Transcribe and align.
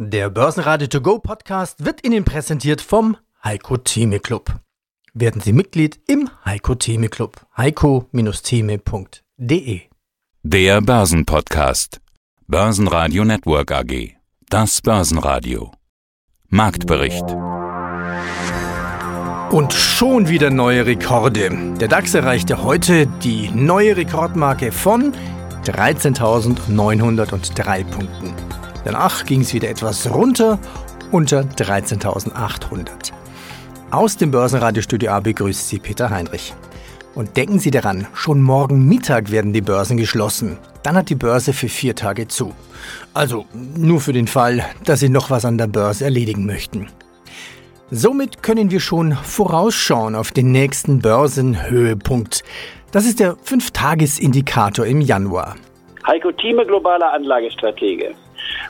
Der 0.00 0.30
Börsenradio 0.30 0.86
To 0.86 1.00
Go 1.00 1.18
Podcast 1.18 1.84
wird 1.84 2.06
Ihnen 2.06 2.24
präsentiert 2.24 2.80
vom 2.80 3.16
Heiko 3.42 3.78
Theme 3.78 4.20
Club. 4.20 4.54
Werden 5.12 5.40
Sie 5.40 5.52
Mitglied 5.52 5.98
im 6.06 6.30
Heiko 6.44 6.76
Theme 6.76 7.08
Club. 7.08 7.44
heiko-theme.de 7.56 9.80
Der 10.44 10.80
Börsenpodcast. 10.82 12.00
Börsenradio 12.46 13.24
Network 13.24 13.72
AG. 13.72 14.14
Das 14.48 14.80
Börsenradio. 14.82 15.72
Marktbericht. 16.46 17.24
Und 19.50 19.72
schon 19.72 20.28
wieder 20.28 20.50
neue 20.50 20.86
Rekorde. 20.86 21.74
Der 21.80 21.88
DAX 21.88 22.14
erreichte 22.14 22.62
heute 22.62 23.08
die 23.24 23.50
neue 23.50 23.96
Rekordmarke 23.96 24.70
von 24.70 25.12
13.903 25.64 27.84
Punkten. 27.84 28.47
Danach 28.88 29.26
ging 29.26 29.42
es 29.42 29.52
wieder 29.52 29.68
etwas 29.68 30.10
runter 30.10 30.58
unter 31.12 31.42
13.800. 31.42 33.12
Aus 33.90 34.16
dem 34.16 34.30
Börsenradiostudio 34.30 35.10
A 35.10 35.20
begrüßt 35.20 35.68
Sie 35.68 35.78
Peter 35.78 36.08
Heinrich. 36.08 36.54
Und 37.14 37.36
denken 37.36 37.58
Sie 37.58 37.70
daran, 37.70 38.06
schon 38.14 38.40
morgen 38.40 38.88
Mittag 38.88 39.30
werden 39.30 39.52
die 39.52 39.60
Börsen 39.60 39.98
geschlossen. 39.98 40.56
Dann 40.82 40.96
hat 40.96 41.10
die 41.10 41.16
Börse 41.16 41.52
für 41.52 41.68
vier 41.68 41.96
Tage 41.96 42.28
zu. 42.28 42.54
Also 43.12 43.44
nur 43.54 44.00
für 44.00 44.14
den 44.14 44.26
Fall, 44.26 44.64
dass 44.86 45.00
Sie 45.00 45.10
noch 45.10 45.28
was 45.28 45.44
an 45.44 45.58
der 45.58 45.66
Börse 45.66 46.04
erledigen 46.04 46.46
möchten. 46.46 46.88
Somit 47.90 48.42
können 48.42 48.70
wir 48.70 48.80
schon 48.80 49.12
vorausschauen 49.12 50.14
auf 50.14 50.30
den 50.30 50.50
nächsten 50.50 51.00
Börsenhöhepunkt. 51.00 52.42
Das 52.90 53.04
ist 53.04 53.20
der 53.20 53.36
5-Tages-Indikator 53.36 54.86
im 54.86 55.02
Januar. 55.02 55.56
Heiko 56.06 56.32
Thieme, 56.32 56.64
globaler 56.64 57.12
Anlagestratege. 57.12 58.14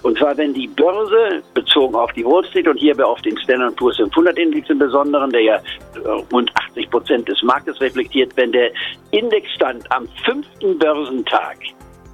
Und 0.02 0.18
zwar, 0.18 0.36
wenn 0.36 0.54
die 0.54 0.68
Börse 0.68 1.42
bezogen 1.54 1.94
auf 1.94 2.12
die 2.12 2.24
Wall 2.24 2.44
Street 2.46 2.68
und 2.68 2.78
hierbei 2.78 3.04
auf 3.04 3.20
den 3.22 3.36
Standard 3.38 3.76
Poor's 3.76 3.96
500 3.96 4.38
Index 4.38 4.68
im 4.70 4.78
Besonderen, 4.78 5.30
der 5.30 5.42
ja 5.42 5.54
äh, 5.56 6.08
rund 6.32 6.50
80 6.70 6.90
Prozent 6.90 7.28
des 7.28 7.42
Marktes 7.42 7.80
reflektiert, 7.80 8.32
wenn 8.36 8.52
der 8.52 8.70
Indexstand 9.10 9.90
am 9.90 10.06
fünften 10.24 10.78
Börsentag 10.78 11.58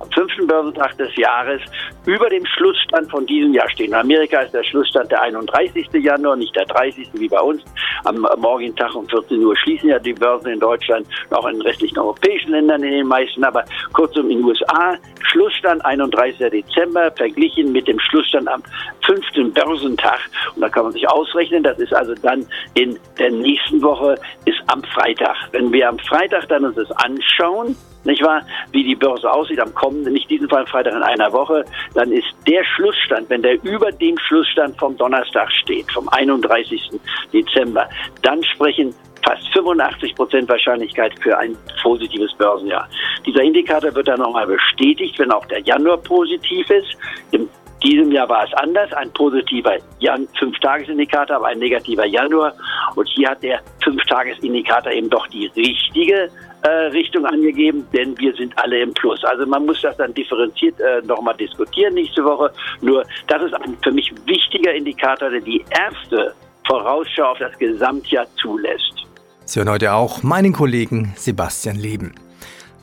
am 0.00 0.10
fünften 0.10 0.46
Börsentag 0.46 0.96
des 0.98 1.14
Jahres 1.16 1.60
über 2.06 2.28
dem 2.28 2.44
Schlussstand 2.46 3.10
von 3.10 3.26
diesem 3.26 3.54
Jahr 3.54 3.68
stehen. 3.70 3.88
In 3.88 3.94
Amerika 3.94 4.40
ist 4.40 4.54
der 4.54 4.64
Schlussstand 4.64 5.10
der 5.10 5.22
31. 5.22 5.88
Januar, 5.94 6.36
nicht 6.36 6.54
der 6.56 6.66
30. 6.66 7.08
wie 7.14 7.28
bei 7.28 7.40
uns. 7.40 7.62
Am 8.04 8.26
morgigen 8.38 8.74
Tag 8.76 8.94
um 8.94 9.08
14 9.08 9.42
Uhr 9.42 9.56
schließen 9.56 9.88
ja 9.88 9.98
die 9.98 10.12
Börsen 10.12 10.52
in 10.52 10.60
Deutschland, 10.60 11.06
auch 11.30 11.46
in 11.46 11.54
den 11.54 11.62
restlichen 11.62 11.98
europäischen 11.98 12.50
Ländern 12.50 12.82
in 12.82 12.90
den 12.90 13.06
meisten, 13.06 13.44
aber 13.44 13.64
kurzum 13.92 14.30
in 14.30 14.38
den 14.38 14.44
USA. 14.44 14.96
Schlussstand 15.22 15.84
31. 15.84 16.38
Dezember 16.50 17.10
verglichen 17.12 17.72
mit 17.72 17.88
dem 17.88 17.98
Schlussstand 17.98 18.48
am 18.48 18.62
fünften 19.04 19.52
Börsentag. 19.52 20.20
Und 20.54 20.62
da 20.62 20.68
kann 20.68 20.84
man 20.84 20.92
sich 20.92 21.08
ausrechnen, 21.08 21.62
das 21.62 21.78
ist 21.78 21.94
also 21.94 22.14
dann 22.14 22.46
in 22.74 22.98
der 23.18 23.30
nächsten 23.30 23.82
Woche, 23.82 24.16
ist 24.44 24.58
am 24.66 24.82
Freitag. 24.82 25.36
Wenn 25.52 25.72
wir 25.72 25.88
am 25.88 25.98
Freitag 25.98 26.48
dann 26.48 26.64
uns 26.64 26.76
das 26.76 26.90
anschauen, 26.92 27.76
nicht 28.04 28.22
wahr, 28.22 28.42
wie 28.72 28.84
die 28.84 28.94
Börse 28.94 29.30
aussieht 29.30 29.60
am 29.60 29.74
kommenden, 29.74 30.12
nicht 30.12 30.30
diesen 30.30 30.48
Fall 30.48 30.66
Freitag 30.66 30.94
in 30.94 31.02
einer 31.02 31.32
Woche, 31.32 31.64
dann 31.94 32.12
ist 32.12 32.26
der 32.46 32.64
Schlussstand, 32.64 33.28
wenn 33.30 33.42
der 33.42 33.62
über 33.64 33.90
dem 33.92 34.18
Schlussstand 34.18 34.78
vom 34.78 34.96
Donnerstag 34.96 35.50
steht, 35.52 35.90
vom 35.92 36.08
31. 36.08 36.90
Dezember, 37.32 37.88
dann 38.22 38.42
sprechen 38.44 38.94
fast 39.24 39.46
85 39.54 40.14
Prozent 40.14 40.48
Wahrscheinlichkeit 40.48 41.12
für 41.20 41.36
ein 41.38 41.56
positives 41.82 42.32
Börsenjahr. 42.34 42.88
Dieser 43.26 43.42
Indikator 43.42 43.94
wird 43.94 44.08
dann 44.08 44.20
nochmal 44.20 44.46
bestätigt, 44.46 45.18
wenn 45.18 45.32
auch 45.32 45.46
der 45.46 45.60
Januar 45.60 45.96
positiv 45.98 46.68
ist. 46.70 46.96
Im 47.30 47.48
diesem 47.84 48.10
Jahr 48.12 48.28
war 48.28 48.44
es 48.44 48.52
anders, 48.54 48.90
ein 48.94 49.12
positiver 49.12 49.76
Jan 49.98 50.26
Fünf-Tages-Indikator, 50.38 51.36
aber 51.36 51.48
ein 51.48 51.58
negativer 51.58 52.06
Januar. 52.06 52.54
Und 52.96 53.06
hier 53.10 53.28
hat 53.28 53.42
der 53.42 53.60
Fünf-Tages-Indikator 53.82 54.90
eben 54.90 55.10
doch 55.10 55.26
die 55.26 55.46
richtige 55.54 56.30
äh, 56.64 56.68
Richtung 56.92 57.26
angegeben, 57.26 57.86
denn 57.92 58.16
wir 58.18 58.34
sind 58.34 58.56
alle 58.58 58.80
im 58.80 58.94
Plus. 58.94 59.22
Also 59.24 59.46
man 59.46 59.66
muss 59.66 59.80
das 59.82 59.96
dann 59.98 60.14
differenziert 60.14 60.80
äh, 60.80 61.02
nochmal 61.06 61.36
diskutieren 61.36 61.94
nächste 61.94 62.24
Woche. 62.24 62.50
Nur 62.80 63.04
das 63.28 63.42
ist 63.42 63.54
ein 63.54 63.76
für 63.82 63.92
mich 63.92 64.10
wichtiger 64.26 64.72
Indikator, 64.72 65.28
der 65.28 65.40
die 65.40 65.62
erste 65.70 66.34
Vorausschau 66.66 67.32
auf 67.32 67.38
das 67.38 67.56
Gesamtjahr 67.58 68.26
zulässt. 68.40 69.06
Sie 69.44 69.60
hören 69.60 69.68
heute 69.68 69.92
auch 69.92 70.22
meinen 70.22 70.54
Kollegen 70.54 71.12
Sebastian 71.16 71.76
Leben. 71.76 72.14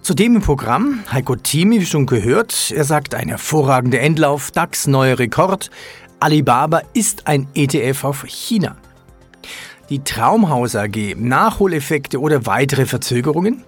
Zudem 0.03 0.35
im 0.35 0.41
Programm 0.41 1.03
Heiko 1.11 1.35
Thieme, 1.35 1.79
wie 1.79 1.85
schon 1.85 2.06
gehört. 2.06 2.72
Er 2.75 2.83
sagt, 2.83 3.16
ein 3.16 3.29
hervorragender 3.29 4.00
Endlauf, 4.00 4.51
DAX 4.51 4.85
neuer 4.85 5.17
Rekord. 5.17 5.72
Alibaba 6.19 6.81
ist 6.94 7.27
ein 7.27 7.47
ETF 7.56 8.03
auf 8.03 8.25
China. 8.27 8.75
Die 9.89 10.03
Traumhaus 10.03 10.75
AG, 10.75 11.16
Nachholeffekte 11.17 12.19
oder 12.19 12.45
weitere 12.45 12.85
Verzögerungen? 12.85 13.63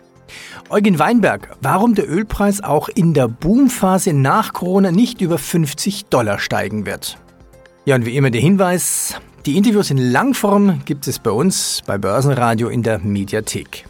Eugen 0.69 0.97
Weinberg, 0.97 1.55
warum 1.61 1.93
der 1.93 2.09
Ölpreis 2.09 2.63
auch 2.63 2.89
in 2.89 3.13
der 3.13 3.27
Boomphase 3.27 4.13
nach 4.13 4.53
Corona 4.53 4.91
nicht 4.91 5.21
über 5.21 5.37
50 5.37 6.05
Dollar 6.05 6.39
steigen 6.39 6.85
wird. 6.85 7.17
Ja, 7.85 7.95
und 7.95 8.05
wie 8.05 8.15
immer 8.15 8.31
der 8.31 8.41
Hinweis, 8.41 9.19
die 9.45 9.57
Interviews 9.57 9.91
in 9.91 9.97
Langform 9.97 10.81
gibt 10.85 11.07
es 11.07 11.19
bei 11.19 11.31
uns 11.31 11.83
bei 11.85 11.97
Börsenradio 11.97 12.69
in 12.69 12.81
der 12.81 12.99
Mediathek. 12.99 13.85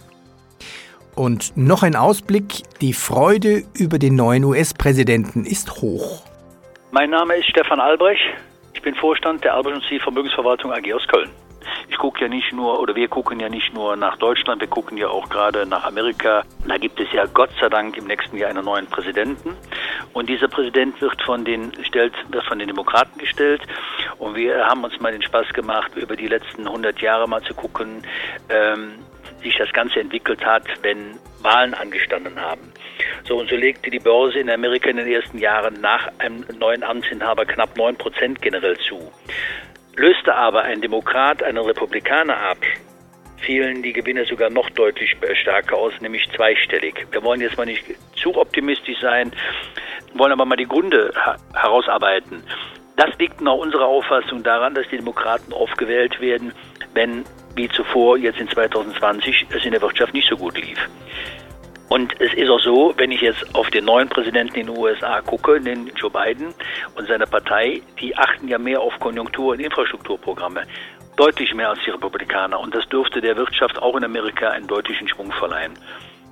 Und 1.16 1.56
noch 1.56 1.84
ein 1.84 1.96
Ausblick, 1.96 2.64
die 2.82 2.94
Freude 2.94 3.64
über 3.78 4.00
den 4.00 4.16
neuen 4.16 4.44
US-Präsidenten 4.44 5.46
ist 5.46 5.82
hoch. 5.82 6.24
Mein 6.92 7.12
Name 7.12 7.36
ist 7.36 7.50
Stefan 7.50 7.80
Albrecht. 7.80 8.22
Ich 8.74 8.82
bin 8.82 8.96
Vorstand 8.96 9.44
der 9.44 9.54
Albrecht 9.54 9.78
und 9.78 10.02
Vermögensverwaltung 10.02 10.72
AG 10.72 10.92
aus 10.94 11.08
Köln. 11.08 11.30
Ich 11.90 11.98
gucke 11.98 12.22
ja 12.22 12.28
nicht 12.28 12.54
nur, 12.54 12.80
oder 12.80 12.96
wir 12.96 13.08
gucken 13.08 13.40
ja 13.40 13.50
nicht 13.50 13.74
nur 13.74 13.96
nach 13.96 14.18
Deutschland, 14.18 14.62
wir 14.62 14.68
gucken 14.68 14.98
ja 14.98 15.08
auch 15.08 15.30
gerade 15.30 15.66
nach 15.66 15.84
Amerika. 15.84 16.44
Da 16.68 16.78
gibt 16.78 17.00
es 17.00 17.12
ja 17.12 17.26
Gott 17.26 17.52
sei 17.60 17.70
Dank 17.70 17.98
im 17.98 18.06
nächsten 18.06 18.38
Jahr 18.38 18.50
einen 18.50 18.66
neuen 18.66 18.88
Präsidenten. 18.88 19.56
Und 20.14 20.30
dieser 20.30 20.48
Präsident 20.48 21.00
wird 21.02 21.22
von 21.24 21.46
den, 21.46 21.72
stellt, 21.84 22.14
wird 22.30 22.46
von 22.46 22.60
den 22.60 22.68
Demokraten 22.68 23.18
gestellt. 23.20 23.62
Und 24.18 24.36
wir 24.36 24.66
haben 24.66 24.84
uns 24.84 25.00
mal 25.00 25.12
den 25.12 25.22
Spaß 25.22 25.50
gemacht, 25.54 25.92
über 25.96 26.16
die 26.16 26.28
letzten 26.28 26.68
100 26.68 27.00
Jahre 27.02 27.28
mal 27.28 27.42
zu 27.42 27.54
gucken, 27.54 28.04
ähm, 28.50 29.00
sich 29.42 29.58
das 29.58 29.72
Ganze 29.74 30.00
entwickelt 30.00 30.46
hat, 30.46 30.64
wenn 30.82 31.20
Wahlen 31.42 31.74
angestanden 31.74 32.40
haben. 32.40 32.72
So, 33.28 33.38
und 33.38 33.50
so 33.50 33.56
legte 33.56 33.90
die 33.90 34.00
Börse 34.00 34.40
in 34.40 34.50
Amerika 34.50 34.90
in 34.90 34.98
den 34.98 35.08
ersten 35.08 35.38
Jahren 35.38 35.80
nach 35.82 36.10
einem 36.20 36.46
neuen 36.58 36.84
Amtsinhaber 36.84 37.46
knapp 37.46 37.78
9 37.78 37.98
Prozent 37.98 38.42
generell 38.42 38.78
zu. 38.78 39.12
Löste 39.96 40.34
aber 40.34 40.64
ein 40.64 40.82
Demokrat 40.82 41.44
einen 41.44 41.60
Republikaner 41.60 42.38
ab, 42.38 42.58
fielen 43.38 43.84
die 43.84 43.94
Gewinne 43.94 44.26
sogar 44.26 44.50
noch 44.50 44.70
deutlich 44.72 45.16
stärker 45.34 45.78
aus, 45.78 45.94
nämlich 46.02 46.28
zweistellig. 46.36 47.06
Wir 47.12 47.24
wollen 47.24 47.42
jetzt 47.42 47.58
mal 47.58 47.66
nicht 47.66 47.84
zu 48.16 48.36
optimistisch 48.36 49.00
sein, 49.02 49.32
wollen 50.16 50.32
aber 50.32 50.46
mal 50.46 50.56
die 50.56 50.68
Gründe 50.68 51.14
herausarbeiten. 51.54 52.44
Das 52.96 53.18
liegt 53.20 53.42
nach 53.42 53.54
unserer 53.54 53.86
Auffassung 53.86 54.44
daran, 54.44 54.74
dass 54.74 54.88
die 54.90 54.98
Demokraten 54.98 55.54
aufgewählt 55.54 56.20
werden, 56.22 56.54
wenn 56.94 57.24
wie 57.56 57.70
zuvor 57.70 58.18
jetzt 58.18 58.40
in 58.40 58.48
2020 58.48 59.48
es 59.56 59.66
in 59.66 59.72
der 59.72 59.82
Wirtschaft 59.82 60.14
nicht 60.14 60.28
so 60.28 60.38
gut 60.38 60.58
lief. 60.58 60.80
Und 61.90 62.20
es 62.20 62.34
ist 62.34 62.50
auch 62.50 62.60
so, 62.60 62.94
wenn 62.98 63.12
ich 63.12 63.22
jetzt 63.22 63.56
auf 63.56 63.70
den 63.70 63.86
neuen 63.86 64.10
Präsidenten 64.10 64.56
in 64.56 64.68
den 64.68 64.78
USA 64.78 65.22
gucke, 65.22 65.60
den 65.60 65.92
Joe 65.96 66.10
Biden 66.10 66.54
und 66.96 67.08
seine 67.08 67.28
Partei, 67.28 67.82
die 68.00 68.16
achten 68.16 68.48
ja 68.48 68.58
mehr 68.58 68.82
auf 68.82 69.00
Konjunktur- 69.00 69.52
und 69.54 69.60
Infrastrukturprogramme. 69.60 70.64
Deutlich 71.18 71.54
mehr 71.54 71.70
als 71.70 71.80
die 71.86 71.92
Republikaner. 71.92 72.60
Und 72.60 72.74
das 72.74 72.88
dürfte 72.90 73.22
der 73.22 73.38
Wirtschaft 73.38 73.78
auch 73.80 73.96
in 73.96 74.04
Amerika 74.04 74.50
einen 74.50 74.66
deutlichen 74.66 75.08
Schwung 75.08 75.32
verleihen. 75.34 75.74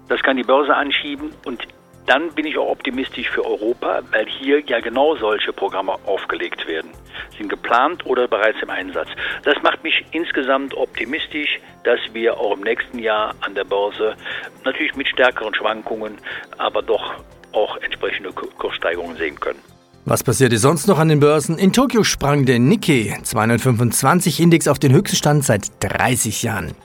Das 0.10 0.22
kann 0.24 0.38
die 0.38 0.44
Börse 0.44 0.76
anschieben 0.76 1.32
und 1.46 1.68
dann 2.12 2.30
bin 2.34 2.46
ich 2.46 2.58
auch 2.58 2.68
optimistisch 2.68 3.30
für 3.30 3.46
Europa, 3.46 4.02
weil 4.12 4.26
hier 4.28 4.60
ja 4.68 4.82
genau 4.82 5.16
solche 5.16 5.54
Programme 5.54 5.94
aufgelegt 6.06 6.68
werden. 6.68 6.92
Sind 7.38 7.48
geplant 7.48 8.06
oder 8.06 8.28
bereits 8.28 8.62
im 8.62 8.70
Einsatz. 8.70 9.08
Das 9.46 9.56
macht 9.64 9.82
mich 9.82 10.04
insgesamt 10.12 10.74
optimistisch, 10.76 11.62
dass 11.86 12.00
wir 12.12 12.38
auch 12.38 12.58
im 12.58 12.64
nächsten 12.64 13.00
Jahr 13.00 13.34
an 13.40 13.56
der 13.56 13.64
Börse 13.64 14.18
natürlich 14.66 14.94
mit 14.96 15.08
stärkeren 15.08 15.56
Schwankungen, 15.56 16.18
aber 16.58 16.82
doch 16.82 17.14
auch 17.54 17.78
entsprechende 17.78 18.34
Kurssteigerungen 18.34 19.16
sehen 19.16 19.40
können. 19.40 19.60
Was 20.04 20.22
passierte 20.22 20.58
sonst 20.58 20.88
noch 20.88 21.00
an 21.00 21.08
den 21.08 21.22
Börsen? 21.22 21.58
In 21.58 21.72
Tokio 21.72 22.04
sprang 22.04 22.46
der 22.46 22.60
Nikkei 22.60 23.18
225 23.24 24.42
Index 24.42 24.68
auf 24.68 24.80
den 24.80 24.92
höchsten 24.92 25.16
Stand 25.16 25.46
seit 25.46 25.72
30 25.80 26.44
Jahren. 26.44 26.76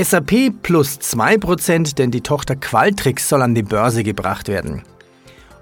SAP 0.00 0.52
plus 0.62 1.00
2%, 1.00 1.96
denn 1.96 2.12
die 2.12 2.20
Tochter 2.20 2.54
Qualtrics 2.54 3.28
soll 3.28 3.42
an 3.42 3.56
die 3.56 3.64
Börse 3.64 4.04
gebracht 4.04 4.46
werden. 4.46 4.84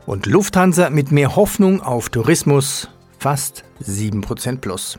Und 0.05 0.27
Lufthansa 0.27 0.91
mit 0.91 1.11
mehr 1.11 1.37
Hoffnung 1.37 1.81
auf 1.81 2.11
Tourismus 2.11 2.91
fast 3.19 3.65
7% 3.83 4.61
plus. 4.61 4.99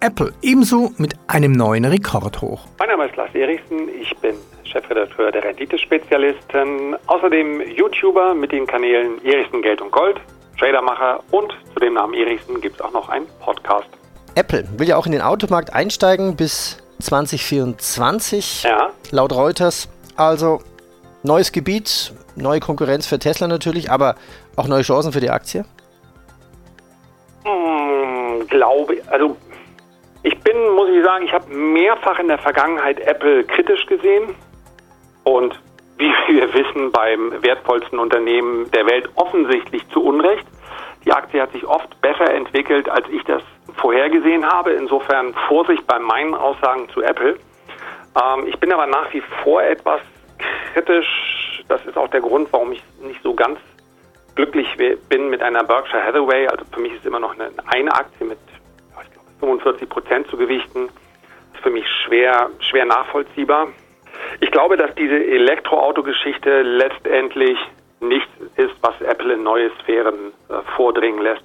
Apple 0.00 0.34
ebenso 0.42 0.92
mit 0.98 1.14
einem 1.26 1.52
neuen 1.52 1.86
Rekord 1.86 2.42
hoch. 2.42 2.66
Mein 2.78 2.90
Name 2.90 3.06
ist 3.06 3.16
Lars 3.16 3.34
Erichsen, 3.34 3.88
ich 3.98 4.14
bin 4.18 4.34
Chefredakteur 4.64 5.32
der 5.32 5.42
Renditespezialisten, 5.42 6.96
außerdem 7.06 7.62
YouTuber 7.62 8.34
mit 8.34 8.52
den 8.52 8.66
Kanälen 8.66 9.24
Erichsen 9.24 9.62
Geld 9.62 9.80
und 9.80 9.90
Gold, 9.90 10.20
Tradermacher 10.58 11.20
und 11.30 11.50
zu 11.72 11.80
dem 11.80 11.94
Namen 11.94 12.12
Erichsen 12.12 12.60
gibt 12.60 12.76
es 12.76 12.82
auch 12.82 12.92
noch 12.92 13.08
einen. 13.08 13.26
Podcast. 13.40 13.88
Apple 14.34 14.68
will 14.76 14.86
ja 14.86 14.98
auch 14.98 15.06
in 15.06 15.12
den 15.12 15.22
Automarkt 15.22 15.72
einsteigen 15.72 16.36
bis 16.36 16.76
2024, 17.00 18.64
ja. 18.64 18.90
laut 19.10 19.32
Reuters. 19.32 19.88
Also 20.16 20.60
neues 21.22 21.52
Gebiet, 21.52 22.12
neue 22.36 22.60
Konkurrenz 22.60 23.06
für 23.06 23.18
Tesla 23.18 23.48
natürlich, 23.48 23.90
aber 23.90 24.16
auch 24.56 24.68
neue 24.68 24.82
Chancen 24.82 25.12
für 25.12 25.20
die 25.20 25.30
Aktie? 25.30 25.64
Hm, 27.44 28.46
glaube, 28.48 29.02
also 29.08 29.36
ich 30.22 30.38
bin, 30.40 30.56
muss 30.74 30.88
ich 30.88 31.04
sagen, 31.04 31.24
ich 31.24 31.32
habe 31.32 31.52
mehrfach 31.54 32.18
in 32.18 32.28
der 32.28 32.38
Vergangenheit 32.38 32.98
Apple 33.00 33.44
kritisch 33.44 33.86
gesehen 33.86 34.34
und 35.24 35.60
wie 35.98 36.12
wir 36.28 36.52
wissen, 36.54 36.90
beim 36.92 37.42
wertvollsten 37.42 37.98
Unternehmen 37.98 38.70
der 38.70 38.86
Welt 38.86 39.08
offensichtlich 39.14 39.88
zu 39.90 40.02
Unrecht. 40.02 40.46
Die 41.04 41.12
Aktie 41.12 41.40
hat 41.40 41.52
sich 41.52 41.64
oft 41.64 42.00
besser 42.00 42.32
entwickelt, 42.32 42.88
als 42.88 43.08
ich 43.08 43.22
das 43.24 43.42
vorhergesehen 43.96 44.44
habe. 44.44 44.72
Insofern 44.72 45.34
Vorsicht 45.48 45.86
bei 45.86 45.98
meinen 45.98 46.34
Aussagen 46.34 46.88
zu 46.90 47.02
Apple. 47.02 47.38
Ähm, 48.16 48.46
ich 48.46 48.58
bin 48.58 48.72
aber 48.72 48.86
nach 48.86 49.12
wie 49.12 49.22
vor 49.42 49.62
etwas 49.62 50.00
kritisch. 50.72 51.64
Das 51.68 51.84
ist 51.86 51.96
auch 51.96 52.08
der 52.08 52.20
Grund, 52.20 52.48
warum 52.52 52.72
ich 52.72 52.82
nicht 53.00 53.22
so 53.22 53.34
ganz 53.34 53.58
glücklich 54.34 54.68
bin 55.08 55.30
mit 55.30 55.42
einer 55.42 55.64
Berkshire 55.64 56.04
Hathaway. 56.04 56.46
Also 56.46 56.64
für 56.72 56.80
mich 56.80 56.92
ist 56.92 57.06
immer 57.06 57.20
noch 57.20 57.34
eine, 57.34 57.50
eine 57.66 57.92
Aktie 57.92 58.26
mit 58.26 58.38
ich 59.02 59.12
glaube, 59.12 59.30
45 59.40 59.88
Prozent 59.88 60.28
zu 60.28 60.36
gewichten. 60.36 60.88
Das 60.88 61.54
ist 61.54 61.62
für 61.62 61.70
mich 61.70 61.86
schwer, 62.04 62.50
schwer 62.60 62.84
nachvollziehbar. 62.84 63.68
Ich 64.40 64.50
glaube, 64.50 64.76
dass 64.76 64.94
diese 64.94 65.16
Elektroauto-Geschichte 65.16 66.62
letztendlich 66.62 67.58
nichts 68.00 68.30
ist, 68.56 68.74
was 68.82 69.00
Apple 69.00 69.34
in 69.34 69.42
neue 69.42 69.70
Sphären 69.80 70.32
äh, 70.48 70.60
vordringen 70.76 71.22
lässt. 71.22 71.42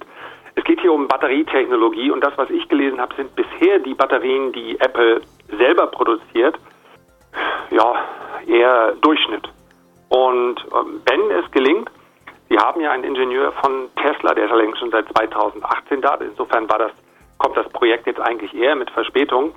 Es 0.54 0.64
geht 0.64 0.80
hier 0.80 0.92
um 0.92 1.08
Batterietechnologie 1.08 2.10
und 2.10 2.22
das, 2.22 2.36
was 2.36 2.50
ich 2.50 2.68
gelesen 2.68 3.00
habe, 3.00 3.14
sind 3.14 3.34
bisher 3.34 3.78
die 3.78 3.94
Batterien, 3.94 4.52
die 4.52 4.78
Apple 4.80 5.22
selber 5.56 5.86
produziert, 5.86 6.56
ja, 7.70 7.94
eher 8.46 8.92
Durchschnitt. 9.00 9.48
Und 10.08 10.56
ähm, 10.74 11.00
wenn 11.06 11.30
es 11.30 11.50
gelingt, 11.52 11.90
Sie 12.52 12.58
haben 12.58 12.82
ja 12.82 12.90
einen 12.90 13.04
Ingenieur 13.04 13.50
von 13.62 13.88
Tesla, 13.96 14.34
der 14.34 14.44
ist 14.44 14.52
allerdings 14.52 14.78
schon 14.78 14.90
seit 14.90 15.08
2018 15.16 16.02
da, 16.02 16.16
insofern 16.16 16.66
das, 16.66 16.92
kommt 17.38 17.56
das 17.56 17.66
Projekt 17.70 18.06
jetzt 18.06 18.20
eigentlich 18.20 18.52
eher 18.52 18.76
mit 18.76 18.90
Verspätung. 18.90 19.54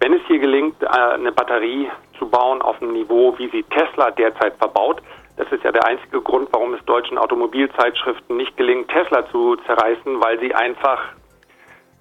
Wenn 0.00 0.14
es 0.14 0.22
hier 0.26 0.38
gelingt, 0.38 0.82
äh, 0.82 0.86
eine 0.86 1.32
Batterie 1.32 1.90
zu 2.18 2.26
bauen 2.26 2.62
auf 2.62 2.80
einem 2.80 2.94
Niveau, 2.94 3.34
wie 3.36 3.50
sie 3.50 3.62
Tesla 3.64 4.10
derzeit 4.10 4.56
verbaut, 4.56 5.02
das 5.36 5.50
ist 5.50 5.64
ja 5.64 5.72
der 5.72 5.86
einzige 5.86 6.20
Grund, 6.20 6.48
warum 6.52 6.74
es 6.74 6.84
deutschen 6.84 7.18
Automobilzeitschriften 7.18 8.36
nicht 8.36 8.56
gelingt, 8.56 8.88
Tesla 8.88 9.28
zu 9.30 9.56
zerreißen, 9.66 10.20
weil 10.20 10.38
sie 10.38 10.54
einfach, 10.54 11.00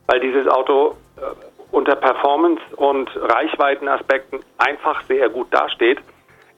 weil 0.07 0.19
dieses 0.19 0.47
Auto 0.47 0.95
äh, 1.17 1.21
unter 1.71 1.95
Performance- 1.95 2.61
und 2.75 3.09
Reichweitenaspekten 3.15 4.39
einfach 4.59 5.01
sehr 5.07 5.29
gut 5.29 5.47
dasteht. 5.51 5.99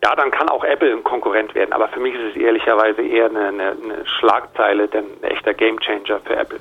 Ja, 0.04 0.14
dann 0.16 0.30
kann 0.30 0.50
auch 0.50 0.64
Apple 0.64 0.92
ein 0.92 1.04
Konkurrent 1.04 1.56
werden, 1.56 1.72
aber 1.72 1.88
für 1.88 2.00
mich 2.00 2.14
ist 2.14 2.36
es 2.36 2.42
ehrlicherweise 2.42 3.02
eher 3.02 3.30
eine, 3.30 3.48
eine, 3.48 3.72
eine 3.72 4.06
Schlagzeile, 4.06 4.88
denn 4.90 5.06
ein 5.06 5.32
echter 5.32 5.54
Gamechanger 5.54 6.20
für 6.20 6.36
Apple. 6.36 6.60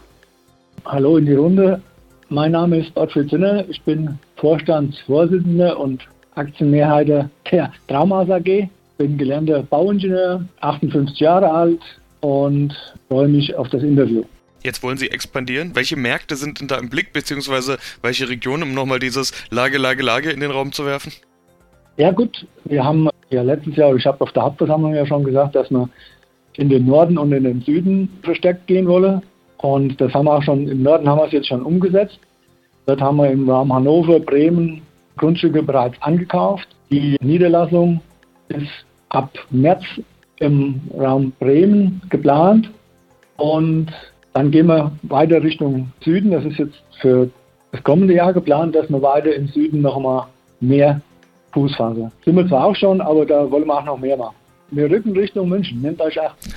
Hallo 0.87 1.17
in 1.17 1.27
die 1.27 1.35
Runde. 1.35 1.83
Mein 2.29 2.53
Name 2.53 2.79
ist 2.79 2.97
Ottfried 2.97 3.29
Zinner. 3.29 3.65
Ich 3.69 3.83
bin 3.83 4.19
Vorstandsvorsitzender 4.37 5.79
und 5.79 6.07
Aktienmehrheit 6.37 7.09
der 7.09 7.73
Traumas 7.89 8.31
AG 8.31 8.69
bin 8.97 9.19
gelernter 9.19 9.63
Bauingenieur, 9.63 10.45
58 10.61 11.19
Jahre 11.19 11.51
alt 11.51 11.81
und 12.21 12.75
freue 13.09 13.29
mich 13.29 13.55
auf 13.55 13.69
das 13.69 13.83
Interview. 13.83 14.25
Jetzt 14.63 14.83
wollen 14.83 14.97
Sie 14.97 15.11
expandieren. 15.11 15.73
Welche 15.75 15.97
Märkte 15.97 16.37
sind 16.37 16.61
denn 16.61 16.69
da 16.69 16.79
im 16.79 16.89
Blick, 16.89 17.13
beziehungsweise 17.13 17.77
welche 18.01 18.29
Regionen, 18.29 18.63
um 18.63 18.75
nochmal 18.75 18.99
dieses 18.99 19.33
Lage, 19.51 19.77
Lage, 19.77 20.03
Lage 20.03 20.31
in 20.31 20.41
den 20.41 20.51
Raum 20.51 20.73
zu 20.73 20.87
werfen? 20.87 21.13
Ja 21.99 22.11
gut, 22.13 22.47
wir 22.65 22.83
haben 22.83 23.09
ja 23.29 23.43
letztes 23.43 23.77
Jahr, 23.77 23.95
ich 23.95 24.07
habe 24.07 24.21
auf 24.23 24.33
der 24.33 24.43
Hauptversammlung 24.43 24.95
ja 24.95 25.07
schon 25.07 25.23
gesagt, 25.23 25.55
dass 25.55 25.71
wir 25.71 25.89
in 26.55 26.71
den 26.71 26.87
Norden 26.87 27.19
und 27.19 27.33
in 27.33 27.45
den 27.45 27.61
Süden 27.61 28.09
verstärkt 28.23 28.67
gehen 28.67 28.87
wollen. 28.87 29.23
Und 29.59 30.01
das 30.01 30.13
haben 30.15 30.27
wir 30.27 30.35
auch 30.35 30.43
schon, 30.43 30.67
im 30.67 30.83
Norden 30.83 31.09
haben 31.09 31.19
wir 31.19 31.27
es 31.27 31.33
jetzt 31.33 31.49
schon 31.49 31.63
umgesetzt. 31.63 32.19
Dort 32.87 33.01
haben 33.01 33.17
wir 33.17 33.31
im 33.31 33.49
Raum 33.49 33.73
Hannover, 33.73 34.21
Bremen 34.21 34.83
Grundstücke 35.17 35.63
bereits 35.63 36.01
angekauft. 36.01 36.69
Die 36.91 37.17
Niederlassung 37.21 38.01
ist 38.55 38.71
ab 39.09 39.31
März 39.51 39.85
im 40.39 40.81
Raum 40.99 41.33
Bremen 41.39 42.03
geplant 42.11 42.71
und 43.37 43.89
dann 44.33 44.51
gehen 44.51 44.67
wir 44.67 44.93
weiter 45.03 45.43
Richtung 45.43 45.93
Süden. 46.03 46.33
Das 46.33 46.45
ist 46.45 46.59
jetzt 46.59 46.83
für 47.01 47.31
das 47.73 47.83
kommende 47.85 48.15
Jahr 48.15 48.33
geplant, 48.33 48.75
dass 48.75 48.89
wir 48.91 49.01
weiter 49.01 49.35
im 49.35 49.49
Süden 49.49 49.81
noch 49.81 49.99
mal 49.99 50.27
mehr 50.61 51.01
Fuß 51.53 51.77
fassen. 51.77 52.11
Sind 52.25 52.37
wir 52.37 52.47
zwar 52.49 52.67
auch 52.67 52.77
schon, 52.77 53.01
aber 53.01 53.25
da 53.25 53.51
wollen 53.51 53.67
wir 53.67 53.79
auch 53.79 53.85
noch 53.85 53.99
mehr 53.99 54.17
machen. 54.17 54.35
Wir 54.71 54.91
rücken 54.91 55.17
Richtung 55.17 55.49
München, 55.49 55.83
nehmt 55.83 56.01
euch 56.01 56.21
acht. 56.21 56.37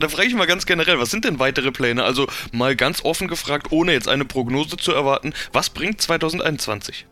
da 0.00 0.08
frage 0.08 0.28
ich 0.28 0.34
mal 0.34 0.46
ganz 0.46 0.64
generell, 0.64 0.98
was 0.98 1.10
sind 1.10 1.26
denn 1.26 1.38
weitere 1.38 1.72
Pläne? 1.72 2.04
Also 2.04 2.26
mal 2.52 2.74
ganz 2.74 3.04
offen 3.04 3.28
gefragt, 3.28 3.66
ohne 3.70 3.92
jetzt 3.92 4.08
eine 4.08 4.24
Prognose 4.24 4.76
zu 4.76 4.92
erwarten, 4.92 5.34
was 5.52 5.68
bringt 5.68 6.00
2021? 6.00 7.06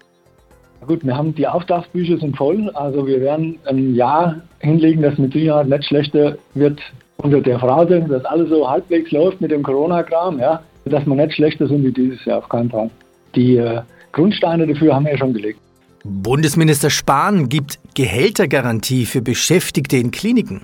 Gut, 0.87 1.05
wir 1.05 1.17
haben 1.17 1.34
die 1.34 1.46
Auftragsbücher 1.46 2.19
sind 2.19 2.37
voll, 2.37 2.70
also 2.75 3.06
wir 3.06 3.20
werden 3.20 3.58
ein 3.67 3.94
Jahr 3.94 4.40
hinlegen, 4.58 5.02
das 5.02 5.17
mit 5.17 5.32
Sicherheit 5.32 5.69
nicht 5.69 5.84
schlechter 5.84 6.37
wird 6.55 6.81
unter 7.19 7.40
der 7.40 7.61
Phrase, 7.61 8.00
dass 8.08 8.25
alles 8.25 8.49
so 8.49 8.69
halbwegs 8.69 9.12
läuft 9.12 9.40
mit 9.40 9.52
dem 9.52 9.62
Corona-Kram, 9.62 10.40
ja, 10.40 10.61
dass 10.84 11.06
wir 11.06 11.14
nicht 11.14 11.34
schlechter 11.34 11.69
sind 11.69 11.84
wie 11.84 11.93
dieses 11.93 12.25
Jahr, 12.25 12.38
auf 12.38 12.49
keinen 12.49 12.70
Fall. 12.70 12.90
Die 13.37 13.56
äh, 13.56 13.81
Grundsteine 14.11 14.67
dafür 14.67 14.94
haben 14.94 15.05
wir 15.05 15.12
ja 15.12 15.19
schon 15.19 15.32
gelegt. 15.32 15.61
Bundesminister 16.05 16.90
Spahn 16.90 17.49
gibt 17.49 17.79
Gehältergarantie 17.94 19.06
für 19.06 19.23
Beschäftigte 19.23 19.99
in 19.99 20.11
Kliniken. 20.11 20.62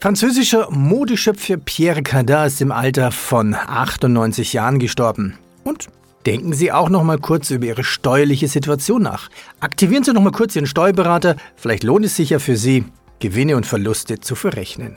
Französischer 0.00 0.68
Modeschöpfer 0.70 1.56
Pierre 1.56 2.02
Cardin 2.02 2.46
ist 2.46 2.60
im 2.60 2.72
Alter 2.72 3.12
von 3.12 3.54
98 3.54 4.52
Jahren 4.52 4.80
gestorben. 4.80 5.38
Und 5.62 5.86
Denken 6.26 6.54
Sie 6.54 6.72
auch 6.72 6.88
noch 6.88 7.02
mal 7.02 7.18
kurz 7.18 7.50
über 7.50 7.66
Ihre 7.66 7.84
steuerliche 7.84 8.48
Situation 8.48 9.02
nach. 9.02 9.28
Aktivieren 9.60 10.04
Sie 10.04 10.12
noch 10.12 10.22
mal 10.22 10.32
kurz 10.32 10.56
Ihren 10.56 10.66
Steuerberater. 10.66 11.36
Vielleicht 11.56 11.84
lohnt 11.84 12.04
es 12.04 12.16
sich 12.16 12.30
ja 12.30 12.38
für 12.38 12.56
Sie, 12.56 12.84
Gewinne 13.20 13.56
und 13.56 13.66
Verluste 13.66 14.20
zu 14.20 14.34
verrechnen. 14.34 14.96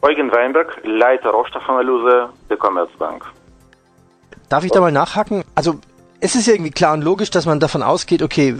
Eugen 0.00 0.30
Weinberg, 0.32 0.80
Leiter 0.84 1.30
Rohstoffanalyse 1.30 2.30
der 2.48 2.56
Commerzbank. 2.56 3.24
Darf 4.48 4.64
ich 4.64 4.70
da 4.70 4.80
mal 4.80 4.92
nachhaken? 4.92 5.44
Also 5.54 5.80
es 6.20 6.34
ist 6.34 6.46
ja 6.46 6.54
irgendwie 6.54 6.70
klar 6.70 6.94
und 6.94 7.02
logisch, 7.02 7.30
dass 7.30 7.46
man 7.46 7.60
davon 7.60 7.82
ausgeht, 7.82 8.22
okay, 8.22 8.54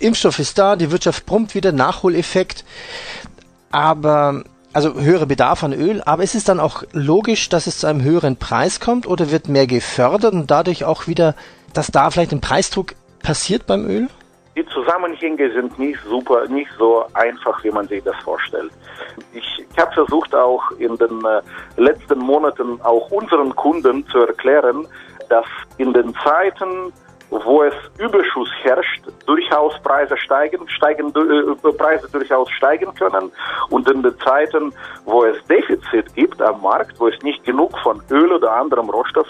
Impfstoff 0.00 0.38
ist 0.38 0.58
da, 0.58 0.76
die 0.76 0.90
Wirtschaft 0.90 1.26
brummt 1.26 1.54
wieder, 1.54 1.72
Nachholeffekt. 1.72 2.64
Aber 3.70 4.44
also 4.72 4.94
höherer 4.94 5.26
Bedarf 5.26 5.62
an 5.64 5.72
Öl, 5.72 6.02
aber 6.04 6.22
ist 6.22 6.34
es 6.34 6.44
dann 6.44 6.60
auch 6.60 6.82
logisch, 6.92 7.48
dass 7.48 7.66
es 7.66 7.78
zu 7.78 7.86
einem 7.86 8.02
höheren 8.02 8.36
Preis 8.36 8.80
kommt 8.80 9.06
oder 9.06 9.30
wird 9.30 9.48
mehr 9.48 9.66
gefördert 9.66 10.32
und 10.32 10.50
dadurch 10.50 10.84
auch 10.84 11.06
wieder, 11.06 11.34
dass 11.74 11.88
da 11.88 12.10
vielleicht 12.10 12.32
ein 12.32 12.40
Preisdruck 12.40 12.94
passiert 13.22 13.66
beim 13.66 13.86
Öl? 13.86 14.08
Die 14.56 14.66
Zusammenhänge 14.66 15.50
sind 15.52 15.78
nicht 15.78 15.98
super, 16.06 16.46
nicht 16.48 16.70
so 16.78 17.04
einfach, 17.14 17.64
wie 17.64 17.70
man 17.70 17.88
sich 17.88 18.02
das 18.04 18.16
vorstellt. 18.22 18.70
Ich, 19.32 19.66
habe 19.78 19.92
versucht 19.92 20.34
auch 20.34 20.62
in 20.72 20.96
den 20.98 21.24
äh, 21.24 21.80
letzten 21.80 22.18
Monaten 22.18 22.78
auch 22.82 23.10
unseren 23.10 23.54
Kunden 23.56 24.06
zu 24.08 24.18
erklären, 24.18 24.86
dass 25.30 25.46
in 25.78 25.94
den 25.94 26.14
Zeiten 26.22 26.92
wo 27.32 27.62
es 27.62 27.74
Überschuss 27.98 28.50
herrscht, 28.62 29.02
durchaus 29.26 29.72
Preise 29.82 30.16
steigen, 30.18 30.68
steigen 30.68 31.08
äh, 31.08 31.72
Preise 31.72 32.08
durchaus 32.12 32.50
steigen 32.50 32.94
können 32.94 33.32
und 33.70 33.88
in 33.90 34.02
den 34.02 34.18
Zeiten, 34.18 34.72
wo 35.06 35.24
es 35.24 35.42
Defizit 35.46 36.14
gibt 36.14 36.40
am 36.42 36.60
Markt, 36.60 37.00
wo 37.00 37.08
es 37.08 37.20
nicht 37.22 37.42
genug 37.44 37.76
von 37.78 38.02
Öl 38.10 38.32
oder 38.32 38.52
anderem 38.52 38.90
Rohstoff 38.90 39.28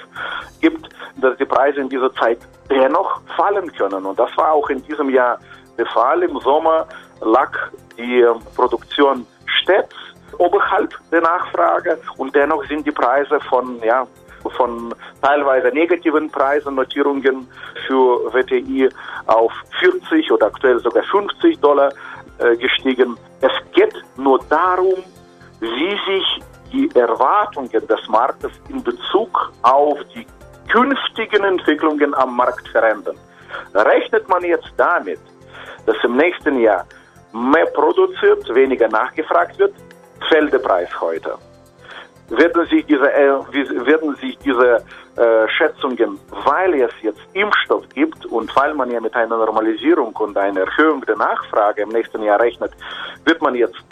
gibt, 0.60 0.88
dass 1.16 1.36
die 1.38 1.44
Preise 1.44 1.80
in 1.80 1.88
dieser 1.88 2.12
Zeit 2.14 2.38
dennoch 2.68 3.20
fallen 3.36 3.72
können. 3.72 4.04
Und 4.04 4.18
das 4.18 4.36
war 4.36 4.52
auch 4.52 4.68
in 4.68 4.82
diesem 4.82 5.10
Jahr 5.10 5.38
der 5.78 5.86
Fall. 5.86 6.22
Im 6.24 6.38
Sommer 6.40 6.86
lag 7.20 7.56
die 7.96 8.26
Produktion 8.56 9.26
stets 9.46 9.94
oberhalb 10.38 10.92
der 11.10 11.20
Nachfrage 11.20 11.98
und 12.16 12.34
dennoch 12.34 12.64
sind 12.66 12.86
die 12.86 12.90
Preise 12.90 13.38
von 13.48 13.80
ja, 13.82 14.06
von 14.50 14.94
teilweise 15.20 15.68
negativen 15.68 16.30
Preisennotierungen 16.30 17.48
für 17.86 18.32
WTI 18.32 18.88
auf 19.26 19.52
40 19.80 20.30
oder 20.32 20.46
aktuell 20.46 20.78
sogar 20.80 21.02
50 21.04 21.58
Dollar 21.60 21.92
äh, 22.38 22.56
gestiegen. 22.56 23.16
Es 23.40 23.52
geht 23.72 23.94
nur 24.16 24.38
darum, 24.48 25.02
wie 25.60 25.90
sich 26.06 26.42
die 26.72 26.90
Erwartungen 26.98 27.70
des 27.70 28.08
Marktes 28.08 28.52
in 28.68 28.82
Bezug 28.82 29.52
auf 29.62 29.98
die 30.14 30.26
künftigen 30.70 31.44
Entwicklungen 31.44 32.14
am 32.14 32.36
Markt 32.36 32.66
verändern. 32.68 33.16
Rechnet 33.74 34.28
man 34.28 34.42
jetzt 34.44 34.72
damit, 34.76 35.20
dass 35.86 35.96
im 36.02 36.16
nächsten 36.16 36.60
Jahr 36.60 36.86
mehr 37.32 37.66
produziert, 37.66 38.54
weniger 38.54 38.88
nachgefragt 38.88 39.58
wird, 39.58 39.74
fällt 40.28 40.52
der 40.52 40.58
Preis 40.58 40.88
heute 41.00 41.36
werden 42.36 42.66
sich 42.66 42.84
diese, 42.86 43.12
äh, 43.12 43.30
werden 43.86 44.14
sich 44.16 44.38
diese 44.38 44.84
äh, 45.16 45.48
Schätzungen, 45.48 46.18
weil 46.44 46.74
es 46.74 46.92
jetzt 47.02 47.20
Impfstoff 47.34 47.88
gibt 47.94 48.24
und 48.26 48.54
weil 48.56 48.74
man 48.74 48.90
ja 48.90 49.00
mit 49.00 49.14
einer 49.14 49.36
Normalisierung 49.36 50.14
und 50.16 50.36
einer 50.36 50.60
Erhöhung 50.60 51.04
der 51.06 51.16
Nachfrage 51.16 51.82
im 51.82 51.90
nächsten 51.90 52.22
Jahr 52.22 52.40
rechnet, 52.40 52.72
wird 53.24 53.40
man 53.42 53.54
jetzt 53.54 53.84